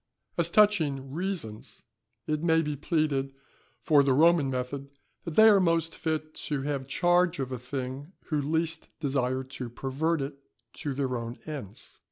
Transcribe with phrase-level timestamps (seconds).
[0.35, 1.83] As touching reasons,
[2.25, 3.35] it may be pleaded
[3.83, 4.89] for the Roman method,
[5.25, 9.69] that they are most fit to have charge of a thing, who least desire to
[9.69, 10.39] pervert it
[10.77, 11.99] to their own ends.